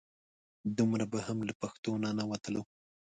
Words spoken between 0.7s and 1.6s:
دومره به هم له